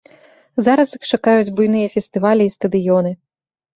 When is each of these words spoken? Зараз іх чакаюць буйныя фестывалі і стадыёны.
Зараз 0.67 0.95
іх 0.99 1.03
чакаюць 1.17 1.53
буйныя 1.59 1.87
фестывалі 1.97 2.43
і 2.49 2.55
стадыёны. 2.59 3.11